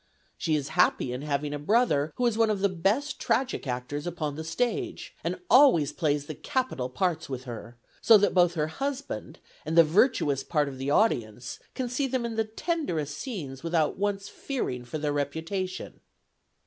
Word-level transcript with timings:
She 0.35 0.55
is 0.55 0.69
happy 0.69 1.13
in 1.13 1.21
having 1.21 1.53
a 1.53 1.59
brother 1.59 2.11
who 2.15 2.25
is 2.25 2.35
one 2.35 2.49
of 2.49 2.61
the 2.61 2.69
best 2.69 3.19
tragic 3.19 3.67
actors 3.67 4.07
upon 4.07 4.33
the 4.33 4.43
stage, 4.43 5.13
and 5.23 5.39
always 5.47 5.93
plays 5.93 6.25
the 6.25 6.33
capital 6.33 6.89
parts 6.89 7.29
with 7.29 7.43
her; 7.43 7.77
so 8.01 8.17
that 8.17 8.33
both 8.33 8.55
her 8.55 8.65
husband 8.65 9.37
and 9.63 9.77
the 9.77 9.83
virtuous 9.83 10.43
part 10.43 10.67
of 10.67 10.79
the 10.79 10.89
audience 10.89 11.59
can 11.75 11.87
see 11.87 12.07
them 12.07 12.25
in 12.25 12.33
the 12.35 12.45
tenderest 12.45 13.15
scenes 13.15 13.61
without 13.61 13.95
once 13.95 14.27
fearing 14.27 14.85
for 14.85 14.97
their 14.97 15.13
reputation." 15.13 15.99